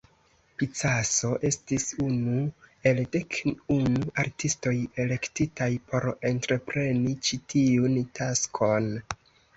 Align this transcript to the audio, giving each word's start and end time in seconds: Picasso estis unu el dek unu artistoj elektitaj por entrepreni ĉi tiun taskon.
Picasso 0.59 1.27
estis 1.49 1.83
unu 2.05 2.37
el 2.91 3.01
dek 3.15 3.37
unu 3.75 4.01
artistoj 4.23 4.75
elektitaj 5.05 5.69
por 5.93 6.09
entrepreni 6.31 7.17
ĉi 7.29 7.41
tiun 7.55 8.01
taskon. 8.21 8.91